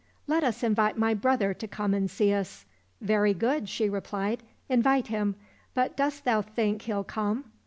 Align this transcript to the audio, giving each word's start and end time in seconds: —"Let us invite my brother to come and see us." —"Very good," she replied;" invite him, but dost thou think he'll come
—"Let 0.35 0.43
us 0.43 0.63
invite 0.63 0.97
my 0.97 1.13
brother 1.13 1.53
to 1.53 1.67
come 1.67 1.93
and 1.93 2.09
see 2.09 2.33
us." 2.33 2.65
—"Very 3.01 3.35
good," 3.35 3.69
she 3.69 3.87
replied;" 3.87 4.41
invite 4.67 5.09
him, 5.09 5.35
but 5.75 5.95
dost 5.95 6.25
thou 6.25 6.41
think 6.41 6.81
he'll 6.81 7.03
come 7.03 7.51